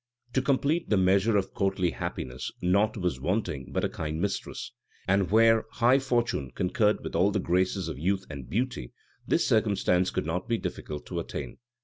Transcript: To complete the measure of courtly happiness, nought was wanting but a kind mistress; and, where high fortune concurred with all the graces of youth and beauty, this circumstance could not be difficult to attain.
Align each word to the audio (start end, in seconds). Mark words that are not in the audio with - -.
To 0.33 0.41
complete 0.41 0.89
the 0.89 0.97
measure 0.97 1.37
of 1.37 1.53
courtly 1.53 1.91
happiness, 1.91 2.51
nought 2.59 2.97
was 2.97 3.19
wanting 3.21 3.71
but 3.71 3.83
a 3.83 3.87
kind 3.87 4.19
mistress; 4.19 4.71
and, 5.07 5.29
where 5.29 5.65
high 5.73 5.99
fortune 5.99 6.49
concurred 6.55 7.03
with 7.03 7.13
all 7.13 7.29
the 7.29 7.39
graces 7.39 7.87
of 7.87 7.99
youth 7.99 8.25
and 8.27 8.49
beauty, 8.49 8.93
this 9.27 9.45
circumstance 9.45 10.09
could 10.09 10.25
not 10.25 10.47
be 10.47 10.57
difficult 10.57 11.05
to 11.05 11.19
attain. 11.19 11.59